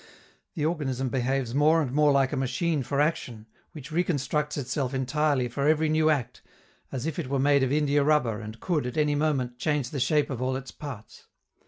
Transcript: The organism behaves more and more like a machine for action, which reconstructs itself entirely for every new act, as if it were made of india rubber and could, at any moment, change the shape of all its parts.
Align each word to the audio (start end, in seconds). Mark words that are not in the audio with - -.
The 0.55 0.65
organism 0.65 1.09
behaves 1.09 1.53
more 1.53 1.79
and 1.79 1.91
more 1.91 2.11
like 2.11 2.33
a 2.33 2.35
machine 2.35 2.81
for 2.81 2.99
action, 2.99 3.45
which 3.73 3.91
reconstructs 3.91 4.57
itself 4.57 4.95
entirely 4.95 5.47
for 5.47 5.67
every 5.67 5.89
new 5.89 6.09
act, 6.09 6.41
as 6.91 7.05
if 7.05 7.19
it 7.19 7.29
were 7.29 7.37
made 7.37 7.61
of 7.61 7.71
india 7.71 8.03
rubber 8.03 8.39
and 8.39 8.59
could, 8.59 8.87
at 8.87 8.97
any 8.97 9.13
moment, 9.13 9.59
change 9.59 9.91
the 9.91 9.99
shape 9.99 10.31
of 10.31 10.41
all 10.41 10.55
its 10.55 10.71
parts. 10.71 11.27